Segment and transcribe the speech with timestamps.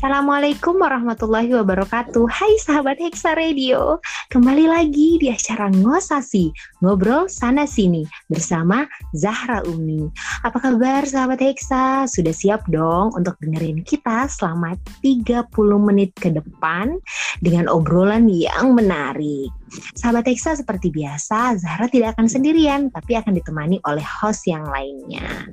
[0.00, 2.24] Assalamualaikum warahmatullahi wabarakatuh.
[2.24, 4.00] Hai sahabat Hexa Radio
[4.32, 6.48] Kembali lagi di acara Ngosasi
[6.80, 10.08] Ngobrol sana sini Bersama Zahra Umi
[10.40, 12.08] Apa kabar sahabat Hexa?
[12.08, 14.72] Sudah siap dong untuk dengerin kita selama
[15.04, 15.52] 30
[15.84, 16.96] menit ke depan
[17.44, 19.52] Dengan obrolan yang menarik.
[20.00, 25.44] Sahabat Hexa seperti biasa Zahra tidak akan sendirian Tapi akan ditemani oleh host yang lainnya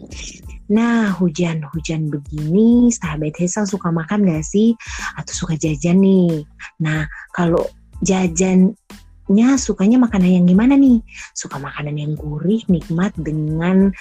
[0.67, 4.75] Nah, hujan-hujan begini, sahabat Hesa suka makan gak sih?
[5.15, 6.43] Atau suka jajan nih?
[6.83, 7.63] Nah, kalau
[8.03, 10.99] jajannya sukanya makanan yang gimana nih?
[11.31, 13.95] Suka makanan yang gurih, nikmat dengan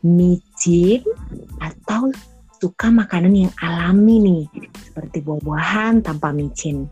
[0.00, 1.02] micin
[1.60, 2.08] atau
[2.58, 4.42] suka makanan yang alami nih
[4.82, 6.90] seperti buah-buahan tanpa micin.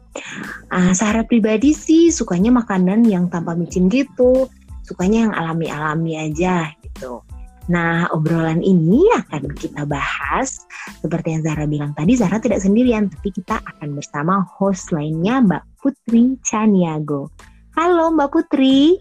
[0.71, 4.47] Uh, secara pribadi sih sukanya makanan yang tanpa micin gitu,
[4.87, 7.26] sukanya yang alami-alami aja gitu.
[7.67, 10.63] Nah, obrolan ini akan kita bahas
[11.03, 15.65] seperti yang Zara bilang tadi, Zara tidak sendirian, tapi kita akan bersama host lainnya Mbak
[15.83, 17.35] Putri Chaniago.
[17.75, 18.95] Halo Mbak Putri.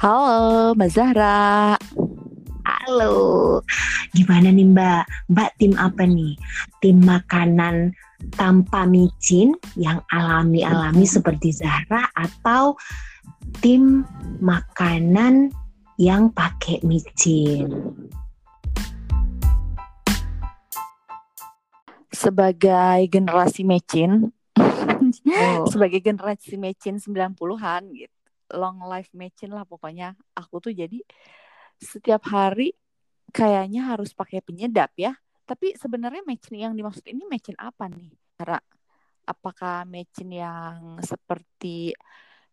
[0.00, 1.76] Halo Mbak Zahra.
[2.64, 3.16] Halo.
[4.16, 5.04] Gimana nih Mbak?
[5.36, 6.34] Mbak tim apa nih?
[6.80, 7.92] Tim makanan
[8.40, 12.80] tanpa micin yang alami-alami seperti Zahra atau
[13.60, 14.08] tim
[14.40, 15.52] makanan
[15.96, 17.72] yang pakai micin.
[22.10, 25.66] Sebagai generasi mecin, oh.
[25.72, 28.14] sebagai generasi mecin 90-an gitu.
[28.54, 30.14] Long life mecin lah pokoknya.
[30.38, 31.02] Aku tuh jadi
[31.76, 32.72] setiap hari
[33.34, 35.18] kayaknya harus pakai penyedap ya.
[35.46, 38.10] Tapi sebenarnya mecin yang dimaksud ini mecin apa nih?
[38.38, 38.58] Cara
[39.26, 41.90] apakah mecin yang seperti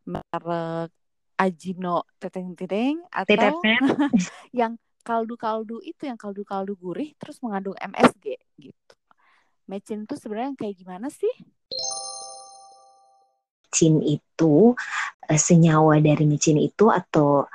[0.10, 0.92] merek
[1.38, 3.62] ajino teteng-teteng atau
[4.60, 8.94] yang kaldu-kaldu itu yang kaldu-kaldu gurih terus mengandung MSG gitu.
[9.68, 11.32] Mecin itu sebenarnya kayak gimana sih?
[13.70, 14.76] Mecin itu
[15.32, 17.48] eh, senyawa dari micin itu atau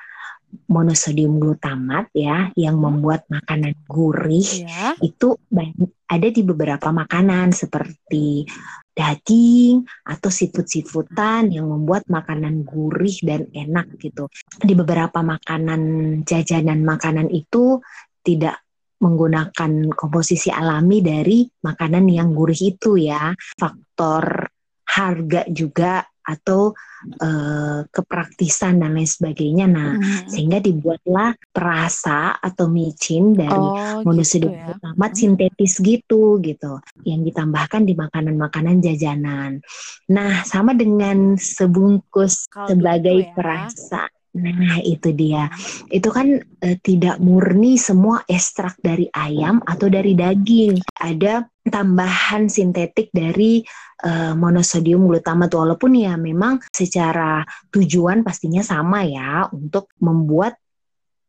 [0.69, 2.85] monosodium glutamat ya yang hmm.
[2.89, 4.97] membuat makanan gurih ya.
[5.05, 8.49] itu banyak ada di beberapa makanan seperti
[8.97, 14.27] daging atau seafood-seafoodan yang membuat makanan gurih dan enak gitu.
[14.57, 15.81] Di beberapa makanan
[16.25, 17.79] jajanan makanan itu
[18.25, 18.59] tidak
[18.99, 23.33] menggunakan komposisi alami dari makanan yang gurih itu ya.
[23.59, 24.51] Faktor
[24.89, 26.77] harga juga atau
[27.25, 29.65] uh, kepraktisan dan lain sebagainya.
[29.65, 30.29] Nah, hmm.
[30.29, 34.93] sehingga dibuatlah perasa atau micin dari oh, monosodium gitu ya.
[34.93, 35.15] hmm.
[35.17, 39.65] sintetis gitu gitu yang ditambahkan di makanan-makanan jajanan.
[40.13, 43.35] Nah, sama dengan sebungkus Kalo sebagai gitu ya.
[43.35, 44.03] perasa.
[44.39, 45.51] Nah, itu dia.
[45.91, 50.79] Itu kan e, tidak murni semua ekstrak dari ayam atau dari daging.
[50.95, 53.61] Ada tambahan sintetik dari
[54.09, 60.57] uh, monosodium glutamat walaupun ya memang secara tujuan pastinya sama ya untuk membuat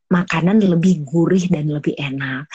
[0.09, 2.49] makanan lebih gurih dan lebih enak.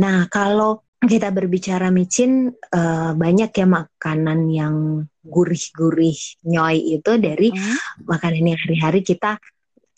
[0.00, 4.74] Nah, kalau kita berbicara micin uh, banyak ya makanan yang
[5.22, 8.02] gurih-gurih nyoy itu dari hmm.
[8.10, 9.38] makanan yang hari-hari kita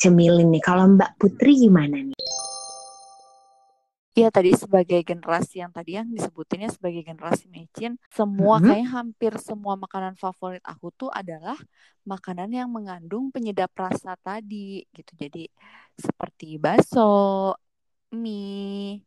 [0.00, 0.62] cemilin nih.
[0.64, 2.18] Kalau Mbak Putri gimana nih?
[4.10, 8.68] Iya tadi sebagai generasi yang tadi yang disebutinnya sebagai generasi mecin, semua mm -hmm.
[8.74, 11.54] kayak hampir semua makanan favorit aku tuh adalah
[12.02, 15.14] makanan yang mengandung penyedap rasa tadi gitu.
[15.14, 15.46] Jadi
[15.94, 17.54] seperti bakso,
[18.10, 19.06] mie,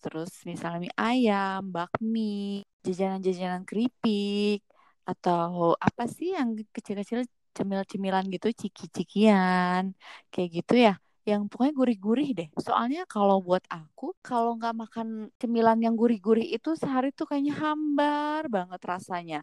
[0.00, 4.64] terus misalnya mie ayam, bakmi, jajanan-jajanan keripik
[5.04, 7.28] atau apa sih yang kecil-kecil
[7.58, 9.90] cemil-cemilan gitu, ciki-cikian,
[10.30, 10.94] kayak gitu ya
[11.28, 12.48] yang pokoknya gurih-gurih deh.
[12.56, 18.48] Soalnya kalau buat aku, kalau nggak makan cemilan yang gurih-gurih itu sehari tuh kayaknya hambar
[18.48, 19.40] banget rasanya.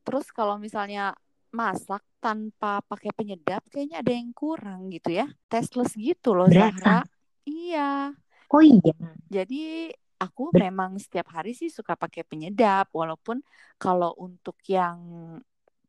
[0.00, 1.12] Terus kalau misalnya
[1.52, 5.28] masak tanpa pakai penyedap, kayaknya ada yang kurang gitu ya.
[5.52, 7.04] Tasteless gitu loh, Zahra.
[7.44, 8.16] Iya.
[8.48, 8.96] Oh iya.
[9.28, 13.44] Jadi aku memang setiap hari sih suka pakai penyedap, walaupun
[13.76, 14.96] kalau untuk yang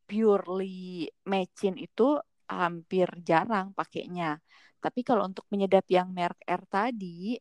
[0.07, 2.17] purely mecin itu
[2.47, 4.39] hampir jarang pakainya
[4.79, 7.35] Tapi kalau untuk penyedap yang merek R tadi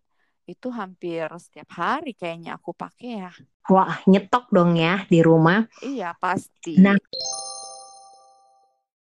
[0.47, 3.33] itu hampir setiap hari kayaknya aku pakai ya.
[3.67, 5.67] Wah, nyetok dong ya di rumah.
[5.83, 6.79] Iya, pasti.
[6.79, 6.95] Nah,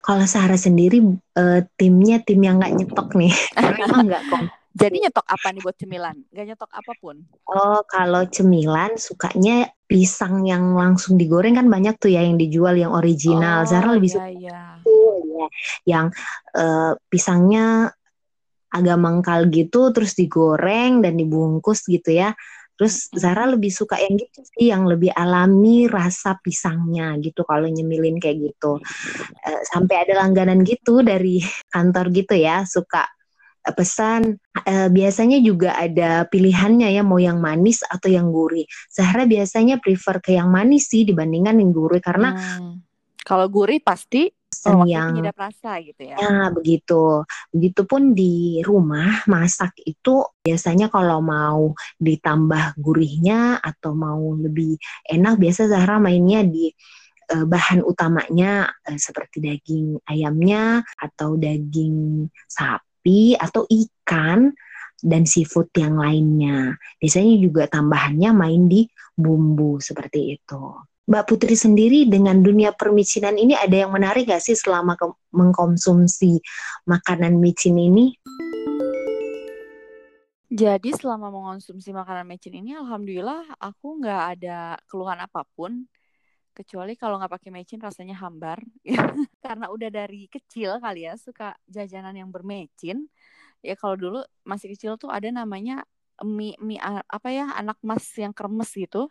[0.05, 1.01] kalau Sarah sendiri
[1.37, 3.33] uh, timnya tim yang nggak nyetok nih.
[3.57, 4.60] Emang nggak kok.
[4.71, 6.15] Jadi nyetok apa nih buat cemilan?
[6.31, 7.15] Gak nyetok apa pun?
[7.51, 12.95] Oh, kalau cemilan sukanya pisang yang langsung digoreng kan banyak tuh ya yang dijual yang
[12.95, 13.63] original.
[13.63, 14.61] Oh, Zara lebih iya, suka iya.
[15.35, 15.47] ya,
[15.83, 16.05] yang
[16.55, 17.91] uh, pisangnya
[18.71, 22.31] agak mangkal gitu terus digoreng dan dibungkus gitu ya.
[22.79, 28.17] Terus Zara lebih suka yang gitu sih, yang lebih alami rasa pisangnya gitu kalau nyemilin
[28.17, 28.81] kayak gitu.
[29.45, 31.43] Uh, sampai ada langganan gitu dari
[31.75, 33.20] kantor gitu ya, suka eh,
[33.69, 38.65] pesan uh, biasanya juga ada pilihannya ya mau yang manis atau yang gurih.
[38.89, 42.81] Zahra biasanya prefer ke yang manis sih dibandingkan yang gurih karena hmm.
[43.21, 44.33] kalau gurih pasti
[44.65, 46.17] oh, yang penyedap rasa gitu ya.
[46.17, 47.21] Nah, begitu.
[47.53, 55.69] Begitupun di rumah masak itu biasanya kalau mau ditambah gurihnya atau mau lebih enak biasa
[55.69, 56.73] Zahra mainnya di
[57.29, 62.90] uh, bahan utamanya seperti daging ayamnya atau daging sapi
[63.37, 64.53] atau ikan
[65.01, 66.77] dan seafood yang lainnya.
[67.01, 68.85] Biasanya juga tambahannya main di
[69.17, 70.61] bumbu seperti itu.
[71.09, 74.95] Mbak Putri sendiri dengan dunia permicinan ini ada yang menarik gak sih selama
[75.33, 76.39] mengkonsumsi
[76.85, 78.15] makanan micin ini?
[80.51, 85.87] Jadi selama mengkonsumsi makanan micin ini, alhamdulillah aku nggak ada keluhan apa pun,
[86.51, 88.61] kecuali kalau nggak pakai micin rasanya hambar.
[89.45, 93.07] Karena udah dari kecil kali ya suka jajanan yang bermecin.
[93.61, 95.85] Ya kalau dulu masih kecil tuh ada namanya
[96.21, 99.09] mie mie apa ya anak mas yang kremes gitu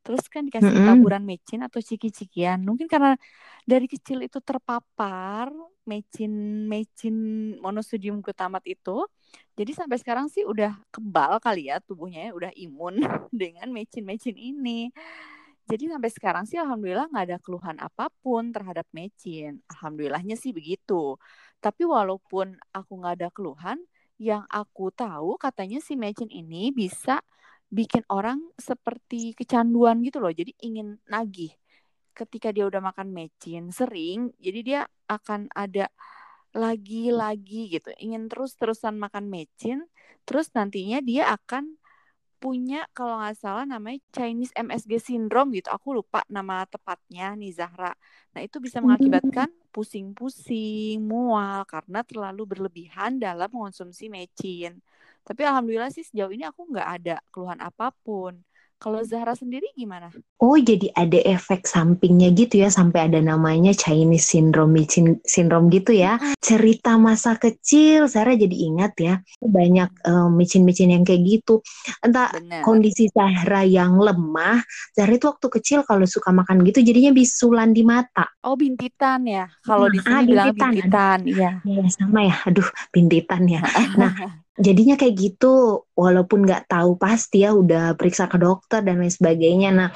[0.00, 0.88] terus kan dikasih mm -hmm.
[0.88, 3.20] taburan mecin atau ciki-cikian mungkin karena
[3.68, 5.52] dari kecil itu terpapar
[5.84, 7.16] mecin mecin
[7.60, 9.04] monosodium glutamat itu
[9.60, 12.96] jadi sampai sekarang sih udah kebal kali ya tubuhnya ya udah imun
[13.32, 14.88] dengan mecin-mecin ini
[15.70, 21.14] jadi sampai sekarang sih alhamdulillah nggak ada keluhan apa pun terhadap mecin alhamdulillahnya sih begitu
[21.62, 23.78] tapi walaupun aku nggak ada keluhan
[24.20, 27.24] yang aku tahu katanya si mecin ini bisa
[27.72, 30.34] bikin orang seperti kecanduan gitu loh.
[30.34, 31.54] Jadi ingin nagih.
[32.12, 35.88] Ketika dia udah makan mecin sering, jadi dia akan ada
[36.52, 37.94] lagi-lagi gitu.
[37.96, 39.88] Ingin terus-terusan makan mecin,
[40.28, 41.79] terus nantinya dia akan
[42.40, 45.68] punya kalau nggak salah namanya Chinese MSG syndrome gitu.
[45.70, 47.92] Aku lupa nama tepatnya nih Zahra.
[48.32, 54.80] Nah, itu bisa mengakibatkan pusing-pusing, mual karena terlalu berlebihan dalam mengonsumsi mecin.
[55.22, 58.40] Tapi alhamdulillah sih sejauh ini aku nggak ada keluhan apa pun.
[58.80, 60.08] Kalau Zahra sendiri gimana?
[60.40, 64.88] Oh, jadi ada efek sampingnya gitu ya, sampai ada namanya Chinese syndrome,
[65.28, 66.16] syndrome gitu ya.
[66.40, 71.60] Cerita masa kecil, Zahra jadi ingat ya, banyak um, micin-micin yang kayak gitu.
[72.00, 72.64] Entah Bener.
[72.64, 74.64] kondisi Zahra yang lemah,
[74.96, 78.32] Zahra itu waktu kecil kalau suka makan gitu, jadinya bisulan di mata.
[78.48, 79.44] Oh, bintitan ya?
[79.60, 80.72] Kalau nah, di sini ah, bilang bintitan.
[80.72, 81.18] bintitan.
[81.28, 81.50] Iya.
[81.68, 82.36] Ya, sama ya.
[82.48, 83.60] Aduh, bintitan ya.
[84.00, 84.16] Nah,
[84.60, 89.70] jadinya kayak gitu walaupun nggak tahu pasti ya udah periksa ke dokter dan lain sebagainya.
[89.72, 89.88] Nah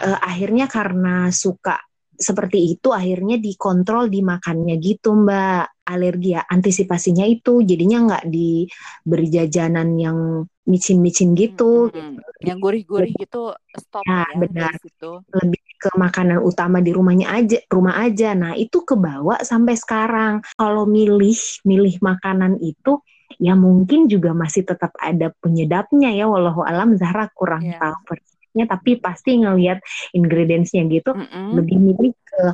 [0.00, 1.76] eh, akhirnya karena suka
[2.14, 5.74] seperti itu akhirnya dikontrol di makannya gitu mbak.
[5.84, 13.52] Alergi ya antisipasinya itu jadinya nggak diberi jajanan yang micin-micin gitu, hmm, yang gurih-gurih gitu
[13.76, 14.72] stop ya, ya benar.
[14.80, 15.20] gitu.
[15.28, 18.32] lebih ke makanan utama di rumahnya aja rumah aja.
[18.32, 20.40] Nah itu kebawa sampai sekarang.
[20.56, 21.36] Kalau milih
[21.68, 23.04] milih makanan itu
[23.40, 27.80] ya mungkin juga masih tetap ada penyedapnya ya walau alam Zahra kurang yeah.
[27.80, 29.82] tahu persisnya tapi pasti ngelihat
[30.14, 31.48] ingredientsnya gitu mm -hmm.
[31.58, 32.44] lebih milih ke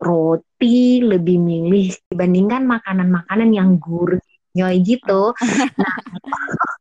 [0.00, 4.22] roti lebih milih dibandingkan makanan-makanan yang gurih
[4.56, 5.36] nyoy gitu
[5.76, 5.96] nah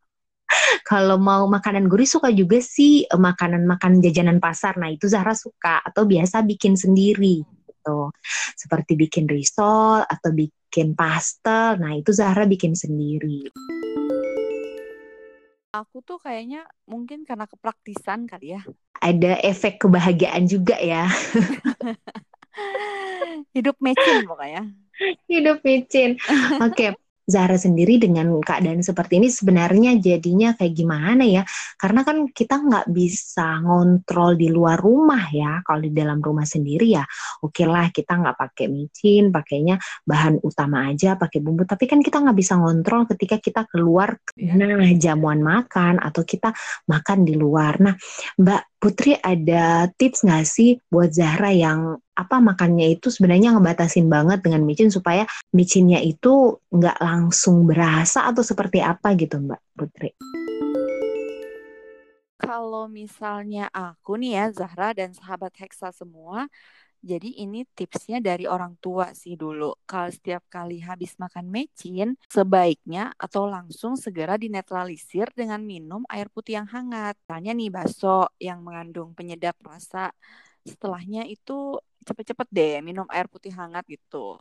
[0.89, 5.83] kalau mau makanan gurih suka juga sih eh, makanan-makanan jajanan pasar nah itu Zahra suka
[5.85, 8.09] atau biasa bikin sendiri gitu
[8.57, 11.81] seperti bikin risol atau bikin bikin pastel.
[11.81, 13.49] Nah, itu Zahra bikin sendiri.
[15.73, 18.61] Aku tuh kayaknya mungkin karena kepraktisan kali ya.
[19.01, 21.09] Ada efek kebahagiaan juga ya.
[23.57, 24.69] Hidup mecin pokoknya.
[25.25, 26.21] Hidup mecin.
[26.61, 26.69] Oke.
[26.69, 26.89] Okay.
[27.29, 31.45] Zahra sendiri dengan keadaan seperti ini sebenarnya jadinya kayak gimana ya?
[31.77, 35.61] Karena kan kita nggak bisa ngontrol di luar rumah ya.
[35.61, 37.05] Kalau di dalam rumah sendiri ya,
[37.45, 41.63] oke okay lah kita nggak pakai micin, pakainya bahan utama aja, pakai bumbu.
[41.69, 46.49] Tapi kan kita nggak bisa ngontrol ketika kita keluar, nah jamuan makan atau kita
[46.89, 47.77] makan di luar.
[47.77, 47.93] Nah,
[48.41, 54.43] Mbak Putri ada tips nggak sih buat Zahra yang apa makannya itu sebenarnya ngebatasin banget
[54.43, 55.23] dengan micin supaya
[55.55, 60.11] micinnya itu nggak langsung berasa atau seperti apa gitu Mbak Putri?
[62.39, 66.47] Kalau misalnya aku nih ya Zahra dan sahabat Hexa semua,
[66.99, 69.71] jadi ini tipsnya dari orang tua sih dulu.
[69.87, 76.59] Kalau setiap kali habis makan mecin, sebaiknya atau langsung segera dinetralisir dengan minum air putih
[76.59, 77.15] yang hangat.
[77.23, 80.11] Misalnya nih bakso yang mengandung penyedap rasa.
[80.65, 84.39] Setelahnya itu cepet-cepet deh minum air putih hangat gitu.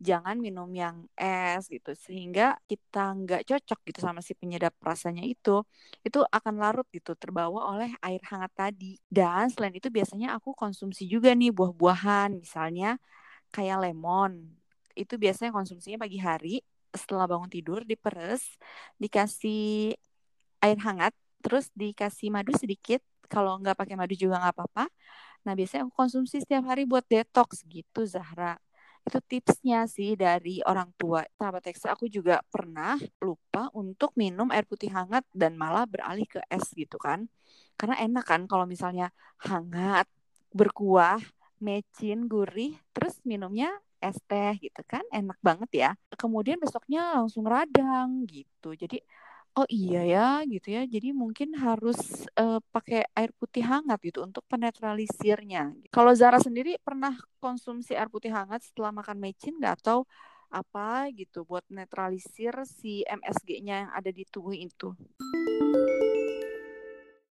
[0.00, 5.60] Jangan minum yang es gitu sehingga kita nggak cocok gitu sama si penyedap rasanya itu.
[6.06, 8.96] Itu akan larut gitu terbawa oleh air hangat tadi.
[9.12, 12.96] Dan selain itu biasanya aku konsumsi juga nih buah-buahan misalnya
[13.54, 14.32] kayak lemon.
[14.94, 16.60] Itu biasanya konsumsinya pagi hari
[16.92, 18.42] setelah bangun tidur diperes
[18.98, 19.94] dikasih
[20.64, 21.12] air hangat
[21.44, 23.00] terus dikasih madu sedikit.
[23.30, 24.84] Kalau nggak pakai madu juga nggak apa-apa
[25.46, 28.60] Nah, biasanya aku konsumsi setiap hari buat detox gitu, Zahra.
[29.06, 31.24] Itu tipsnya sih dari orang tua.
[31.40, 36.40] Sahabat Teksa, aku juga pernah lupa untuk minum air putih hangat dan malah beralih ke
[36.52, 37.24] es gitu kan.
[37.80, 39.08] Karena enak kan kalau misalnya
[39.40, 40.04] hangat,
[40.52, 41.20] berkuah,
[41.64, 48.24] mecin, gurih, terus minumnya es teh gitu kan enak banget ya kemudian besoknya langsung radang
[48.24, 48.96] gitu jadi
[49.58, 50.86] Oh iya ya gitu ya.
[50.86, 51.98] Jadi mungkin harus
[52.38, 55.74] uh, pakai air putih hangat gitu untuk penetralisirnya.
[55.90, 60.06] Kalau Zara sendiri pernah konsumsi air putih hangat setelah makan mecin nggak atau
[60.50, 64.94] apa gitu buat netralisir si MSG-nya yang ada di tubuh itu?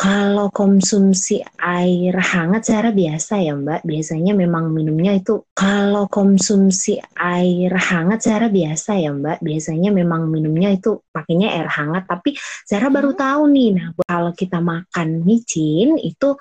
[0.01, 7.69] Kalau konsumsi air hangat secara biasa ya Mbak, biasanya memang minumnya itu kalau konsumsi air
[7.69, 12.09] hangat secara biasa ya Mbak, biasanya memang minumnya itu pakainya air hangat.
[12.09, 12.33] Tapi
[12.65, 13.19] Zara baru hmm.
[13.21, 16.33] tahu nih, nah kalau kita makan micin itu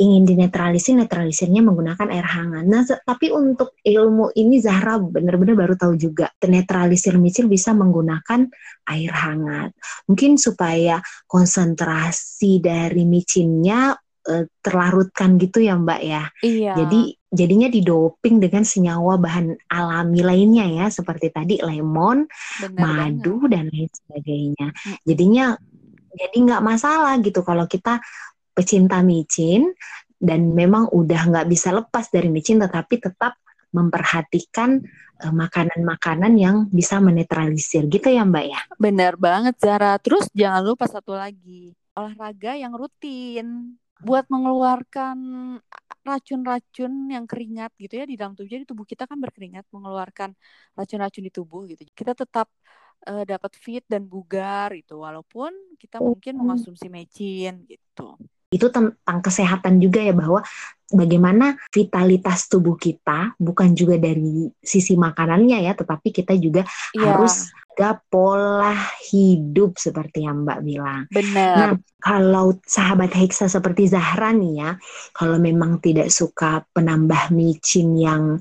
[0.00, 2.64] ingin dinetralisir, netralisirnya menggunakan air hangat.
[2.64, 6.32] Nah, tapi untuk ilmu ini Zahra benar-benar baru tahu juga.
[6.48, 8.48] Netralisir micin bisa menggunakan
[8.88, 9.76] air hangat.
[10.08, 13.92] Mungkin supaya konsentrasi dari micinnya
[14.28, 16.24] uh, terlarutkan gitu ya Mbak ya.
[16.40, 16.72] Iya.
[16.82, 17.00] Jadi
[17.32, 22.24] jadinya didoping dengan senyawa bahan alami lainnya ya seperti tadi lemon,
[22.60, 23.50] Benar madu banget.
[23.52, 24.66] dan lain sebagainya.
[25.04, 25.46] Jadinya
[26.12, 28.00] jadi nggak masalah gitu kalau kita
[28.52, 29.72] pecinta micin
[30.22, 33.34] dan memang udah nggak bisa lepas dari micin tetapi tetap
[33.72, 34.78] memperhatikan
[35.24, 38.60] uh, makanan-makanan yang bisa menetralisir gitu ya Mbak ya.
[38.76, 39.96] Benar banget Zara.
[39.98, 45.18] Terus jangan lupa satu lagi, olahraga yang rutin buat mengeluarkan
[46.02, 48.50] racun-racun yang keringat gitu ya di dalam tubuh.
[48.50, 50.36] Jadi tubuh kita kan berkeringat mengeluarkan
[50.76, 51.82] racun-racun di tubuh gitu.
[51.96, 52.52] Kita tetap
[53.08, 58.18] uh, dapat fit dan bugar itu walaupun kita mungkin mengonsumsi mecin gitu
[58.52, 60.44] itu tentang kesehatan juga ya bahwa
[60.92, 67.16] bagaimana vitalitas tubuh kita bukan juga dari sisi makanannya ya tetapi kita juga ya.
[67.16, 68.76] harus ada pola
[69.08, 71.08] hidup seperti yang Mbak bilang.
[71.08, 71.56] Benar.
[71.56, 74.70] Nah, kalau sahabat Hexa seperti Zahra nih ya,
[75.16, 78.36] kalau memang tidak suka penambah micin yang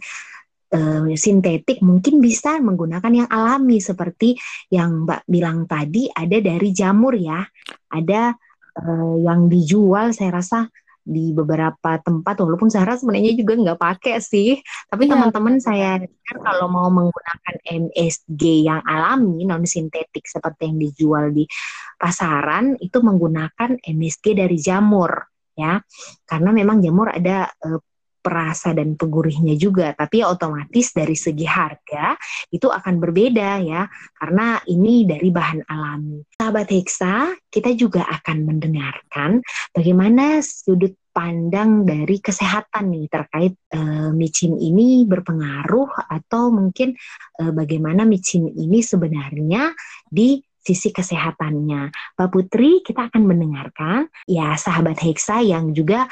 [0.76, 4.36] uh, sintetik mungkin bisa menggunakan yang alami seperti
[4.68, 7.40] yang Mbak bilang tadi ada dari jamur ya.
[7.88, 8.36] Ada
[8.78, 14.62] uh, yang dijual saya rasa di beberapa tempat walaupun Zahra sebenarnya juga nggak pakai sih.
[14.88, 15.98] Tapi iya, teman-teman saya
[16.30, 21.50] kalau mau menggunakan MSG yang alami non sintetik seperti yang dijual di
[21.98, 25.26] pasaran itu menggunakan MSG dari jamur
[25.58, 25.82] ya.
[26.24, 27.82] Karena memang jamur ada uh,
[28.22, 32.16] perasa dan pegurihnya juga, tapi otomatis dari segi harga
[32.54, 36.22] itu akan berbeda ya, karena ini dari bahan alami.
[36.38, 39.42] Sahabat Hexa, kita juga akan mendengarkan
[39.74, 46.96] bagaimana sudut pandang dari kesehatan nih terkait uh, micin ini berpengaruh atau mungkin
[47.44, 49.76] uh, bagaimana micin ini sebenarnya
[50.08, 52.14] di sisi kesehatannya.
[52.14, 56.06] Pak Putri, kita akan mendengarkan ya sahabat Hexa yang juga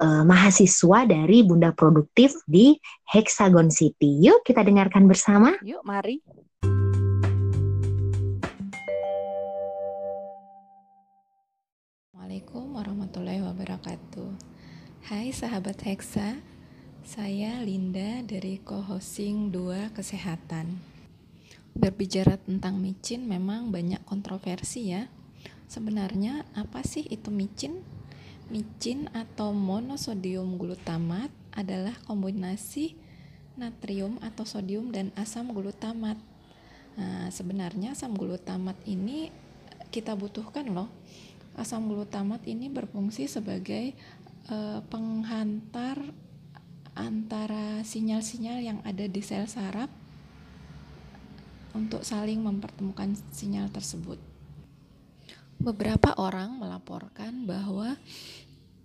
[0.00, 2.78] uh, mahasiswa dari Bunda Produktif di
[3.10, 4.22] Hexagon City.
[4.22, 5.52] Yuk kita dengarkan bersama.
[5.60, 6.22] Yuk, mari.
[12.12, 14.30] Assalamualaikum warahmatullahi wabarakatuh.
[15.10, 16.40] Hai sahabat Hexa,
[17.02, 20.78] saya Linda dari Kohosing 2 Kesehatan.
[21.74, 25.10] Berbicara tentang micin memang banyak kontroversi ya.
[25.66, 27.82] Sebenarnya apa sih itu micin?
[28.52, 32.92] Micin atau monosodium glutamat adalah kombinasi
[33.56, 36.20] natrium atau sodium dan asam glutamat.
[37.00, 39.32] Nah, sebenarnya asam glutamat ini
[39.88, 40.92] kita butuhkan loh.
[41.56, 43.96] Asam glutamat ini berfungsi sebagai
[44.52, 45.96] uh, penghantar
[46.92, 49.88] antara sinyal-sinyal yang ada di sel saraf
[51.72, 54.20] untuk saling mempertemukan sinyal tersebut.
[55.62, 57.96] Beberapa orang melaporkan bahwa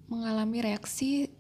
[0.07, 1.31] mengalami reaksi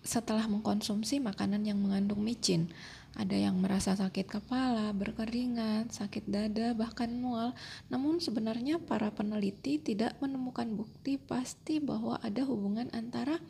[0.00, 2.72] setelah mengkonsumsi makanan yang mengandung micin.
[3.18, 7.58] Ada yang merasa sakit kepala, berkeringat, sakit dada, bahkan mual.
[7.90, 13.42] Namun sebenarnya para peneliti tidak menemukan bukti pasti bahwa ada hubungan antara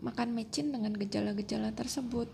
[0.00, 2.26] makan micin dengan gejala-gejala tersebut.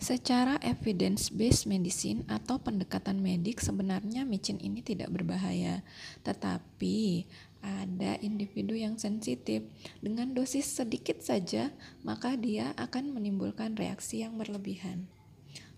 [0.00, 5.84] Secara evidence-based medicine atau pendekatan medik sebenarnya micin ini tidak berbahaya,
[6.24, 7.28] tetapi
[7.60, 9.64] ada individu yang sensitif.
[10.00, 11.72] Dengan dosis sedikit saja,
[12.04, 15.08] maka dia akan menimbulkan reaksi yang berlebihan.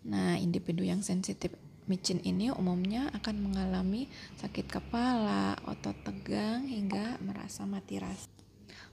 [0.02, 1.54] Nah, individu yang sensitif
[1.86, 4.06] micin ini umumnya akan mengalami
[4.38, 8.30] sakit kepala, otot tegang, hingga merasa mati rasa.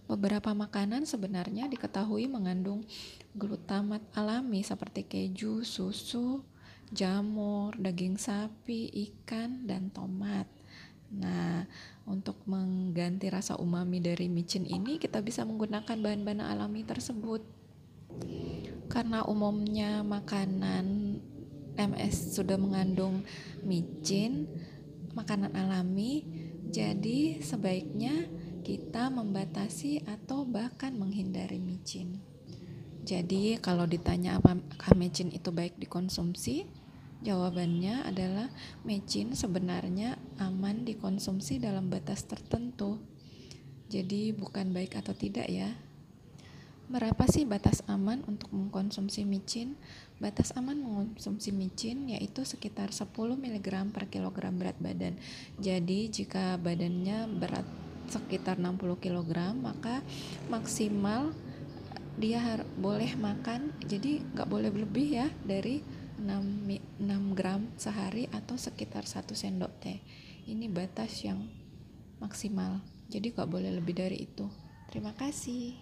[0.09, 2.81] Beberapa makanan sebenarnya diketahui mengandung
[3.37, 6.41] glutamat alami seperti keju, susu,
[6.89, 10.49] jamur, daging sapi, ikan, dan tomat.
[11.09, 11.65] Nah,
[12.05, 17.41] untuk mengganti rasa umami dari micin ini kita bisa menggunakan bahan-bahan alami tersebut.
[18.89, 21.17] Karena umumnya makanan
[21.77, 23.25] MS sudah mengandung
[23.61, 24.49] micin,
[25.13, 26.25] makanan alami,
[26.69, 28.29] jadi sebaiknya
[28.61, 32.21] kita membatasi atau bahkan menghindari micin.
[33.01, 36.69] Jadi kalau ditanya apakah micin itu baik dikonsumsi,
[37.19, 38.47] jawabannya adalah
[38.87, 42.99] micin sebenarnya aman dikonsumsi dalam batas tertentu.
[43.89, 45.73] Jadi bukan baik atau tidak ya.
[46.89, 49.77] Berapa sih batas aman untuk mengkonsumsi micin?
[50.17, 55.13] Batas aman mengkonsumsi micin yaitu sekitar 10 mg per kilogram berat badan.
[55.61, 57.67] Jadi jika badannya berat
[58.09, 60.01] sekitar 60 kg maka
[60.49, 61.29] maksimal
[62.19, 62.41] dia
[62.75, 65.79] boleh makan jadi nggak boleh lebih ya dari
[66.19, 70.03] 6, 6 gram sehari atau sekitar 1 sendok teh
[70.51, 71.47] ini batas yang
[72.19, 74.45] maksimal jadi nggak boleh lebih dari itu
[74.91, 75.79] terima kasih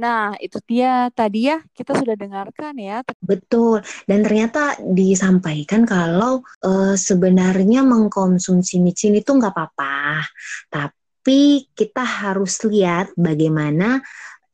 [0.00, 3.04] Nah, itu dia tadi ya kita sudah dengarkan ya.
[3.20, 3.84] Betul.
[4.08, 10.24] Dan ternyata disampaikan kalau uh, sebenarnya mengkonsumsi micin itu nggak apa-apa.
[10.72, 14.00] Tapi kita harus lihat bagaimana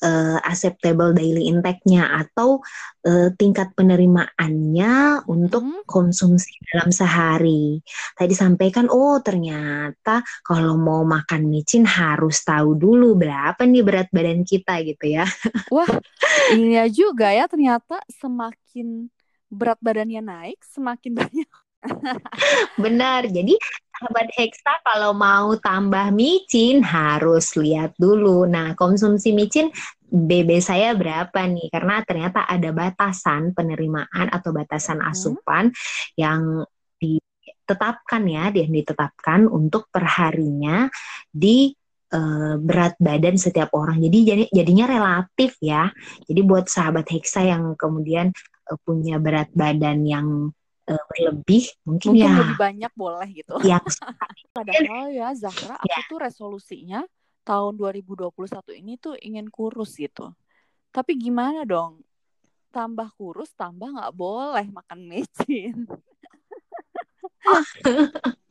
[0.02, 2.60] uh, acceptable daily intake-nya atau
[3.06, 5.82] uh, tingkat penerimaannya untuk hmm.
[5.88, 7.80] konsumsi dalam sehari.
[8.18, 14.42] Tadi sampaikan, oh ternyata kalau mau makan micin harus tahu dulu berapa nih berat badan
[14.44, 15.24] kita gitu ya.
[15.74, 15.88] Wah,
[16.52, 19.08] ini juga ya ternyata semakin
[19.48, 21.48] berat badannya naik, semakin banyak
[22.84, 23.28] Benar.
[23.30, 23.54] Jadi
[23.96, 28.44] sahabat Hexa kalau mau tambah micin harus lihat dulu.
[28.44, 29.72] Nah, konsumsi micin
[30.06, 31.72] BB saya berapa nih?
[31.72, 36.14] Karena ternyata ada batasan penerimaan atau batasan asupan hmm.
[36.20, 36.40] yang
[37.00, 40.86] ditetapkan ya, yang ditetapkan untuk perharinya
[41.32, 41.74] di
[42.14, 43.98] uh, berat badan setiap orang.
[43.98, 45.90] Jadi jadi jadinya relatif ya.
[46.28, 48.30] Jadi buat sahabat Hexa yang kemudian
[48.70, 50.52] uh, punya berat badan yang
[50.86, 53.54] uh, berlebih mungkin, mungkin ya lebih banyak boleh gitu.
[53.70, 53.98] Yang
[54.54, 56.08] padahal ya Zahra aku ya.
[56.08, 57.00] tuh resolusinya
[57.46, 60.34] tahun 2021 ini tuh ingin kurus gitu.
[60.90, 62.02] Tapi gimana dong?
[62.74, 65.86] Tambah kurus, tambah nggak boleh makan micin.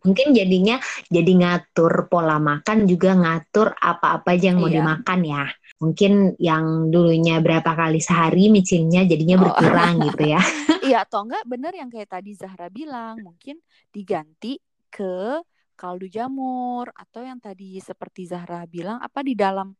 [0.00, 0.80] Mungkin jadinya
[1.12, 4.80] jadi ngatur pola makan juga ngatur apa-apa aja yang mau iya.
[4.80, 5.44] dimakan ya.
[5.80, 9.42] Mungkin yang dulunya berapa kali sehari micinnya jadinya oh.
[9.44, 10.40] berkurang gitu ya.
[10.90, 13.62] Iya atau enggak bener yang kayak tadi Zahra bilang, mungkin
[13.94, 14.58] diganti
[14.90, 15.38] ke
[15.78, 19.70] kaldu jamur atau yang tadi seperti Zahra bilang apa di dalam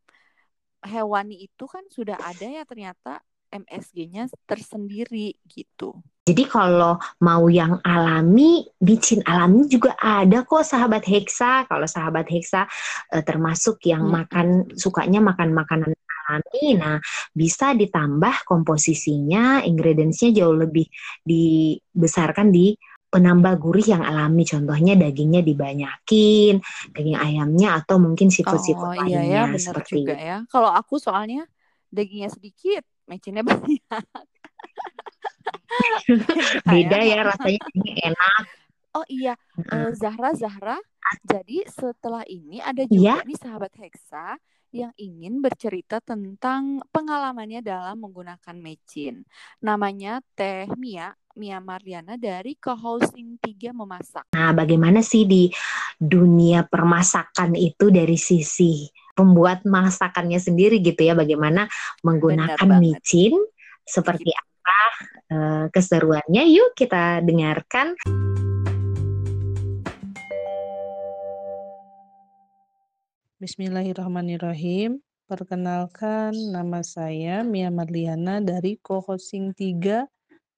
[0.87, 3.19] hewani itu kan sudah ada ya ternyata
[3.51, 5.99] MSG-nya tersendiri gitu.
[6.23, 11.67] Jadi kalau mau yang alami, bicin alami juga ada kok sahabat Hexa.
[11.67, 12.71] Kalau sahabat Hexa
[13.11, 14.15] eh, termasuk yang hmm.
[14.15, 14.47] makan
[14.79, 15.91] sukanya makan makanan
[16.27, 16.97] alami, nah
[17.33, 20.85] bisa ditambah komposisinya, ingredientsnya jauh lebih
[21.25, 22.77] dibesarkan di
[23.11, 24.47] penambah gurih yang alami.
[24.47, 26.63] Contohnya dagingnya dibanyakin
[26.95, 30.37] daging ayamnya atau mungkin seafood-seafood oh, iya ya, seperti juga ya.
[30.47, 31.43] Kalau aku soalnya
[31.91, 34.05] dagingnya sedikit mecinnya banyak.
[36.63, 38.43] Beda ya rasanya ini enak.
[38.95, 39.35] Oh iya.
[39.71, 40.79] Uh, Zahra Zahra
[41.27, 43.27] jadi setelah ini ada juga ya?
[43.27, 44.39] nih sahabat Hexa
[44.71, 49.27] yang ingin bercerita tentang pengalamannya dalam menggunakan mecin.
[49.59, 54.31] Namanya Teh Mia Mia Mariana dari co-hosting Tiga Memasak.
[54.35, 55.47] Nah, bagaimana sih di
[55.95, 61.13] dunia permasakan itu dari sisi pembuat masakannya sendiri gitu ya?
[61.15, 61.67] Bagaimana
[62.03, 63.35] menggunakan micin?
[63.87, 64.79] Seperti apa
[65.31, 66.47] uh, keseruannya?
[66.51, 67.95] Yuk kita dengarkan.
[73.41, 75.01] Bismillahirrahmanirrahim.
[75.25, 80.05] Perkenalkan, nama saya Mia Marliana dari Co-Hosting 3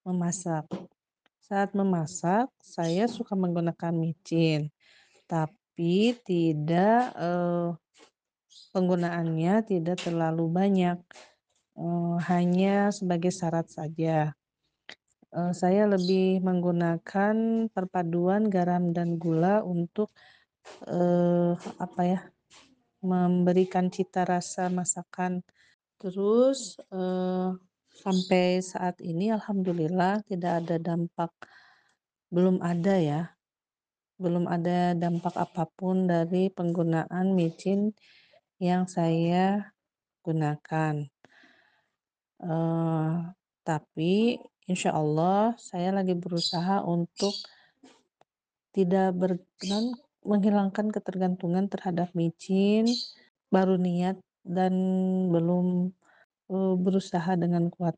[0.03, 0.67] Memasak.
[1.39, 4.67] Saat memasak, saya suka menggunakan micin,
[5.31, 7.71] tapi tidak eh,
[8.75, 10.99] penggunaannya tidak terlalu banyak,
[11.79, 14.35] eh, hanya sebagai syarat saja.
[15.31, 20.11] Eh, saya lebih menggunakan perpaduan garam dan gula untuk
[20.83, 22.32] eh, apa ya
[23.03, 25.43] memberikan cita rasa masakan.
[25.99, 27.49] Terus eh,
[27.93, 31.31] sampai saat ini alhamdulillah tidak ada dampak
[32.33, 33.21] belum ada ya.
[34.17, 37.91] Belum ada dampak apa pun dari penggunaan micin
[38.57, 39.73] yang saya
[40.23, 41.03] gunakan.
[42.43, 43.31] Uh,
[43.63, 44.35] tapi
[44.67, 47.31] insya Allah saya lagi berusaha untuk
[48.75, 49.31] tidak ber,
[50.23, 52.87] menghilangkan ketergantungan terhadap micin,
[53.53, 54.73] baru niat dan
[55.31, 55.91] belum
[56.51, 57.95] uh, berusaha dengan kuat.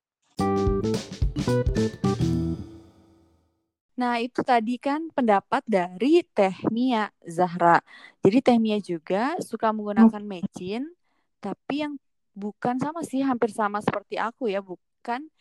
[3.96, 7.80] Nah, itu tadi kan pendapat dari Teh Mia Zahra.
[8.20, 10.92] Jadi Teh Mia juga suka menggunakan mecin,
[11.40, 11.96] tapi yang
[12.36, 15.32] bukan sama sih, hampir sama seperti aku ya, bukan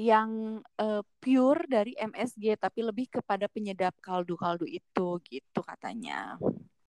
[0.00, 6.40] yang uh, pure dari MSG tapi lebih kepada penyedap kaldu-kaldu itu gitu katanya.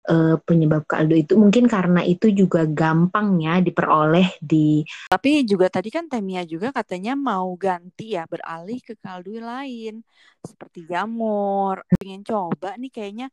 [0.01, 5.93] Uh, penyebab kaldu itu mungkin karena itu juga gampang ya diperoleh di Tapi juga tadi
[5.93, 10.01] kan Temia juga katanya mau ganti ya beralih ke kaldu lain
[10.41, 11.83] seperti jamur.
[11.99, 13.27] Pengen coba nih kayaknya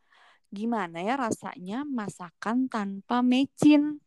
[0.51, 4.03] gimana ya rasanya masakan tanpa mecin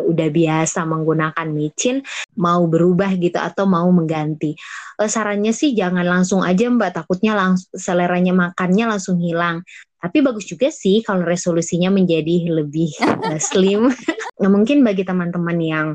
[0.00, 2.00] udah biasa menggunakan micin
[2.40, 4.56] mau berubah gitu atau mau mengganti.
[4.96, 9.60] Uh, sarannya sih jangan langsung aja Mbak, takutnya langsung seleranya makannya langsung hilang.
[10.02, 13.92] Tapi bagus juga sih kalau resolusinya menjadi lebih uh, slim.
[14.40, 15.86] nah, mungkin bagi teman-teman yang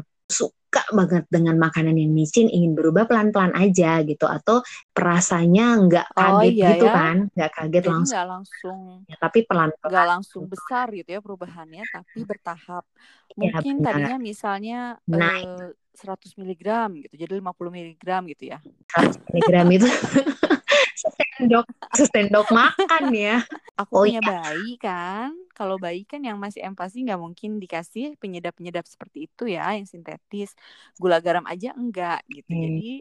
[0.77, 4.25] suka banget dengan makanan yang micin ingin berubah pelan-pelan aja gitu.
[4.29, 4.61] Atau
[4.93, 6.93] perasanya nggak oh, kaget oh, iya gitu ya?
[6.93, 7.17] kan?
[7.33, 8.13] Nggak kaget Jadi langsung.
[8.13, 12.85] nggak langsung ya, tapi pelan-pelan nggak langsung besar gitu ya perubahannya tapi bertahap.
[13.33, 16.67] Iya, mungkin ya, tadinya misalnya nah, uh, 100 mg
[17.09, 18.05] gitu jadi 50 mg
[18.37, 18.59] gitu ya.
[18.93, 19.87] 100 mg itu
[20.97, 23.45] sendok sendok makan ya.
[23.77, 24.29] Aku oh, punya iya.
[24.29, 25.29] bayi kan.
[25.53, 30.57] Kalau bayi kan yang masih empasi nggak mungkin dikasih penyedap-penyedap seperti itu ya, yang sintetis.
[30.97, 32.49] Gula garam aja enggak gitu.
[32.49, 32.61] Hmm.
[32.65, 32.91] Jadi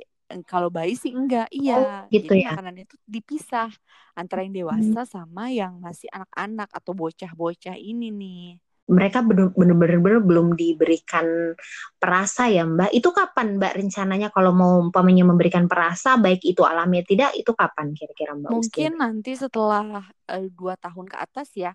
[0.44, 1.76] kalau bayi sih enggak, iya.
[1.78, 2.52] Oh, gitu Jadi ya.
[2.52, 3.70] makanan itu dipisah
[4.18, 5.10] antara yang dewasa hmm.
[5.10, 11.58] sama yang masih anak-anak atau bocah-bocah ini nih mereka benar-benar belum diberikan
[11.98, 12.94] perasa ya Mbak.
[12.94, 17.90] Itu kapan Mbak rencananya kalau mau umpamanya memberikan perasa baik itu alami tidak itu kapan
[17.90, 18.50] kira-kira Mbak?
[18.54, 19.02] Mungkin Ustin?
[19.02, 21.74] nanti setelah uh, dua tahun ke atas ya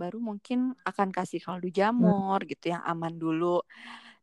[0.00, 2.48] baru mungkin akan kasih kaldu jamur hmm.
[2.56, 3.60] gitu yang aman dulu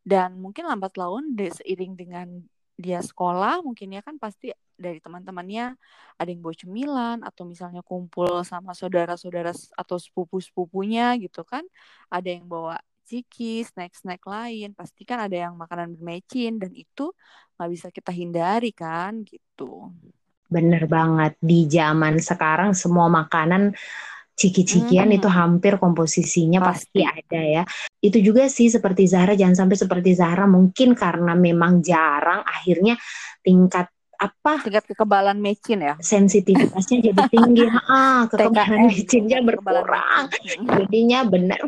[0.02, 2.42] dan mungkin lambat laun seiring dengan
[2.74, 5.74] dia sekolah mungkin ya kan pasti dari teman-temannya
[6.16, 11.66] ada yang bawa cemilan atau misalnya kumpul sama saudara-saudara atau sepupu-sepupunya gitu kan
[12.08, 17.16] ada yang bawa ciki, snack-snack lain, pasti kan ada yang makanan bermecin dan itu
[17.56, 19.88] nggak bisa kita hindari kan gitu.
[20.52, 23.72] Bener banget di zaman sekarang semua makanan
[24.38, 25.18] ciki-cikian hmm.
[25.18, 27.02] itu hampir komposisinya pasti.
[27.02, 27.62] pasti ada ya.
[27.98, 32.94] Itu juga sih seperti Zahra jangan sampai seperti Zahra mungkin karena memang jarang akhirnya
[33.42, 34.52] tingkat apa?
[34.66, 35.94] Tingkat kekebalan mecin ya?
[36.02, 37.64] Sensitivitasnya jadi tinggi.
[37.86, 40.26] Ah kekebalan mecinnya berkurang.
[40.58, 41.62] jadinya benar.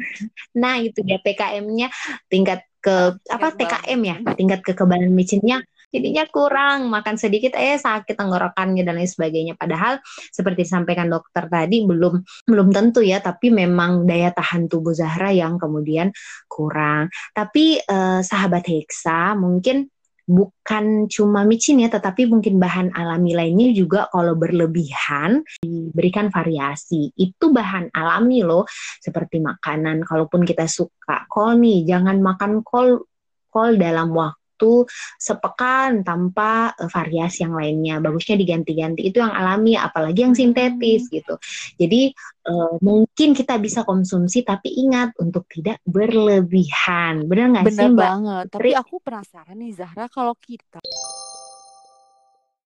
[0.58, 1.88] Nah itu dia PKM-nya
[2.26, 4.16] tingkat ke apa TKM ya?
[4.34, 5.62] Tingkat kekebalan mecinnya
[5.94, 6.90] jadinya kurang.
[6.90, 9.54] Makan sedikit eh sakit tenggorokannya dan lain sebagainya.
[9.54, 10.02] Padahal
[10.34, 12.18] seperti disampaikan dokter tadi belum
[12.50, 13.22] belum tentu ya.
[13.22, 16.10] Tapi memang daya tahan tubuh Zahra yang kemudian
[16.50, 17.14] kurang.
[17.30, 19.86] Tapi eh, sahabat Hexa mungkin
[20.30, 27.10] bukan cuma micin ya, tetapi mungkin bahan alami lainnya juga kalau berlebihan diberikan variasi.
[27.18, 28.62] Itu bahan alami loh,
[29.02, 30.06] seperti makanan.
[30.06, 33.10] Kalaupun kita suka kol nih, jangan makan kol
[33.50, 34.84] kol dalam waktu waktu
[35.16, 37.96] sepekan tanpa uh, variasi yang lainnya.
[38.04, 39.08] Bagusnya diganti-ganti.
[39.08, 41.12] Itu yang alami, apalagi yang sintetis hmm.
[41.16, 41.34] gitu.
[41.80, 42.12] Jadi
[42.44, 47.24] uh, mungkin kita bisa konsumsi, tapi ingat untuk tidak berlebihan.
[47.24, 47.96] Benar nggak sih, Mbak?
[47.96, 48.44] banget.
[48.52, 50.84] Tapi aku penasaran nih, Zahra, kalau kita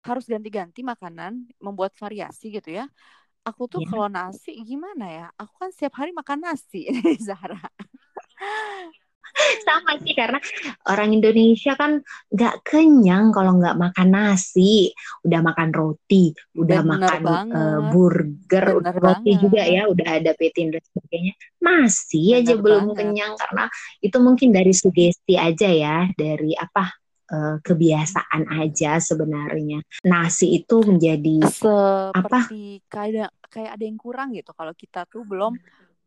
[0.04, 2.88] harus ganti-ganti makanan, membuat variasi gitu ya.
[3.47, 3.91] Aku tuh yeah.
[3.95, 5.28] kalau nasi gimana ya?
[5.39, 6.91] Aku kan setiap hari makan nasi,
[7.28, 7.63] Zahra.
[9.67, 10.39] sama sih karena
[10.89, 14.91] orang Indonesia kan nggak kenyang kalau nggak makan nasi.
[15.23, 17.21] Udah makan roti udah Bener makan
[17.53, 19.43] uh, burger Bener roti banget.
[19.43, 21.33] juga ya udah ada petin dan sebagainya.
[21.61, 22.63] Masih Bener aja banget.
[22.63, 23.65] belum kenyang karena
[24.01, 26.89] itu mungkin dari sugesti aja ya dari apa
[27.31, 29.83] uh, kebiasaan aja sebenarnya.
[30.07, 32.39] Nasi itu menjadi Seperti apa?
[32.87, 34.51] kayak kayak ada yang kurang gitu.
[34.51, 35.55] Kalau kita tuh belum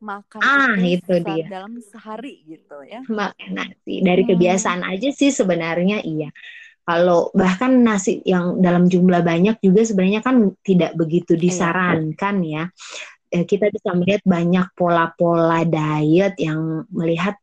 [0.00, 4.30] makan ah itu, itu dia dalam sehari gitu ya makan nasi dari hmm.
[4.34, 6.32] kebiasaan aja sih sebenarnya iya
[6.82, 11.42] kalau bahkan nasi yang dalam jumlah banyak juga sebenarnya kan tidak begitu iya.
[11.46, 12.64] disarankan ya
[13.30, 17.38] eh, kita bisa melihat banyak pola-pola diet yang melihat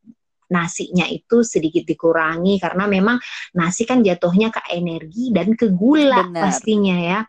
[0.47, 3.19] nasinya itu sedikit dikurangi karena memang
[3.55, 6.43] nasi kan jatuhnya ke energi dan ke gula Bener.
[6.47, 7.19] pastinya ya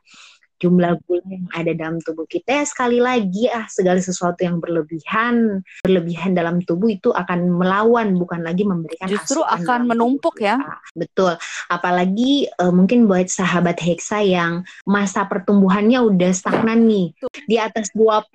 [0.59, 5.63] jumlah gula yang ada dalam tubuh kita ya sekali lagi ah segala sesuatu yang berlebihan
[5.83, 10.61] berlebihan dalam tubuh itu akan melawan bukan lagi memberikan justru akan menumpuk ya.
[10.93, 11.39] Betul.
[11.73, 17.15] Apalagi uh, mungkin buat sahabat heksa yang masa pertumbuhannya udah stagnan nih.
[17.49, 18.35] Di atas 25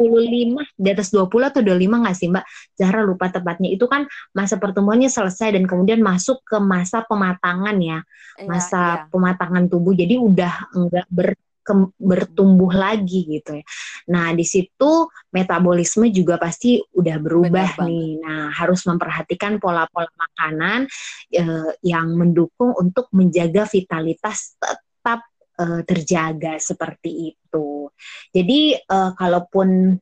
[0.79, 2.45] di atas 20 atau 25 nggak sih Mbak?
[2.75, 3.69] Zahra lupa tepatnya.
[3.71, 7.99] Itu kan masa pertumbuhannya selesai dan kemudian masuk ke masa pematangan ya.
[8.39, 9.07] Iya, masa iya.
[9.13, 9.93] pematangan tubuh.
[9.93, 13.65] Jadi udah enggak ber ke, bertumbuh lagi gitu ya.
[14.11, 18.19] Nah, di situ metabolisme juga pasti udah berubah nih.
[18.19, 20.85] Nah, harus memperhatikan pola-pola makanan
[21.31, 25.25] eh, yang mendukung untuk menjaga vitalitas tetap
[25.57, 27.87] eh, terjaga seperti itu.
[28.35, 29.97] Jadi, eh, kalaupun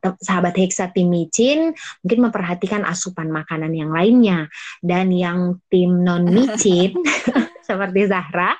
[0.00, 4.48] sahabat Hexa tim micin mungkin memperhatikan asupan makanan yang lainnya
[4.80, 6.96] dan yang tim non micin
[7.68, 8.56] seperti Zahra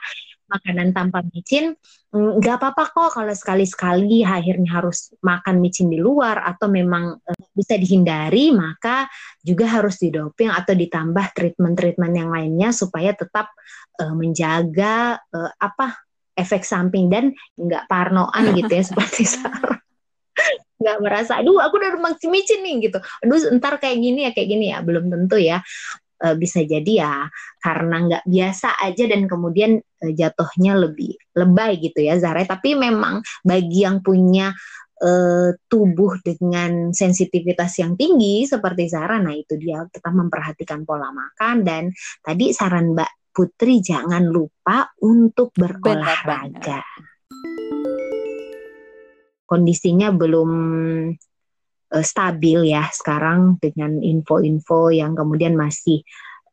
[0.51, 1.79] makanan tanpa micin
[2.11, 7.45] mm, nggak apa-apa kok kalau sekali-sekali akhirnya harus makan micin di luar atau memang uh,
[7.55, 9.07] bisa dihindari maka
[9.41, 13.55] juga harus didoping atau ditambah treatment-treatment yang lainnya supaya tetap
[14.03, 15.95] uh, menjaga uh, apa
[16.35, 19.79] efek samping dan nggak parnoan gitu ya seperti Sarah.
[20.81, 22.99] Nggak merasa aduh aku udah makan micin nih gitu.
[23.21, 24.81] Aduh ntar kayak gini ya kayak gini ya.
[24.81, 25.61] Belum tentu ya
[26.25, 27.17] uh, bisa jadi ya
[27.61, 32.45] karena nggak biasa aja dan kemudian uh, jatuhnya lebih lebay gitu ya Zara.
[32.45, 34.53] Tapi memang bagi yang punya
[35.01, 41.65] uh, tubuh dengan sensitivitas yang tinggi seperti Zara, nah itu dia tetap memperhatikan pola makan
[41.65, 41.83] dan
[42.21, 46.83] tadi saran Mbak Putri jangan lupa untuk berolahraga.
[49.47, 50.51] Kondisinya belum
[51.95, 56.03] uh, stabil ya sekarang dengan info-info yang kemudian masih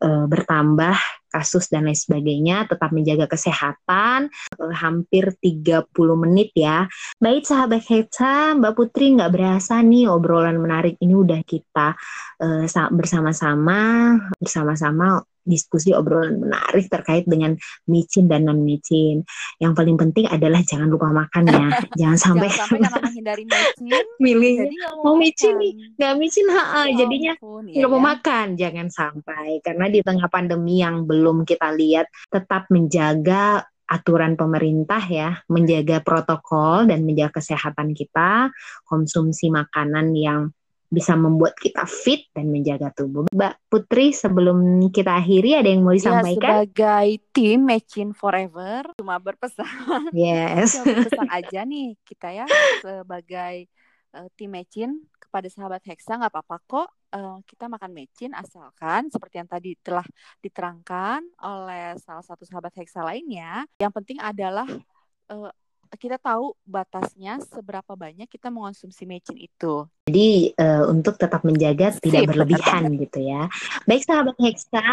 [0.02, 0.98] uh, bertambah
[1.28, 6.90] kasus dan lain sebagainya, tetap menjaga kesehatan, uh, hampir 30 menit ya.
[7.22, 11.94] Baik sahabat Heca, Mbak Putri nggak berasa nih obrolan menarik ini udah kita
[12.42, 17.56] uh, bersama-sama, bersama-sama diskusi obrolan menarik terkait dengan
[17.88, 19.24] micin dan non micin.
[19.64, 21.68] Yang paling penting adalah jangan lupa makan ya.
[22.00, 24.06] jangan sampai jangan sampai karena menghindari micin.
[24.28, 24.56] Milih
[25.02, 28.06] mau, micin nih, nggak micin ha, ya jadinya nggak mau ya.
[28.12, 28.48] makan.
[28.60, 35.40] Jangan sampai karena di tengah pandemi yang belum kita lihat tetap menjaga aturan pemerintah ya,
[35.48, 38.52] menjaga protokol dan menjaga kesehatan kita,
[38.84, 40.52] konsumsi makanan yang
[40.88, 43.28] bisa membuat kita fit dan menjaga tubuh.
[43.32, 46.40] Mbak Putri, sebelum kita akhiri ada yang mau ya, disampaikan?
[46.40, 50.12] Ya, sebagai tim Matching Forever, cuma berpesan.
[50.16, 50.80] Yes.
[50.80, 52.46] cuma berpesan aja nih kita ya
[52.80, 53.68] sebagai
[54.16, 59.40] uh, tim Matching kepada sahabat Hexa nggak apa-apa kok uh, kita makan mecin asalkan seperti
[59.40, 60.06] yang tadi telah
[60.44, 63.64] diterangkan oleh salah satu sahabat Hexa lainnya.
[63.80, 64.68] Yang penting adalah
[65.32, 65.52] uh,
[65.96, 69.88] kita tahu batasnya seberapa banyak kita mengonsumsi mecin itu.
[70.08, 73.02] Jadi uh, untuk tetap menjaga Sip, tidak berlebihan betul.
[73.08, 73.52] gitu ya.
[73.88, 74.84] Baik sahabat Hexa,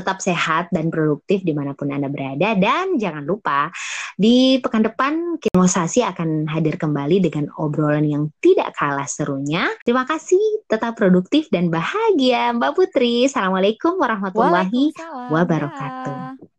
[0.00, 2.56] tetap sehat dan produktif di mana pun Anda berada.
[2.56, 3.68] Dan jangan lupa
[4.16, 9.68] di pekan depan Kimosasi akan hadir kembali dengan obrolan yang tidak kalah serunya.
[9.84, 13.28] Terima kasih, tetap produktif dan bahagia Mbak Putri.
[13.28, 14.92] Assalamualaikum warahmatullahi
[15.28, 16.51] wabarakatuh.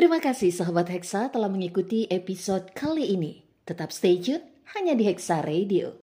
[0.00, 3.44] Terima kasih sahabat Hexa telah mengikuti episode kali ini.
[3.68, 4.40] Tetap stay tune
[4.72, 6.00] hanya di Hexa Radio.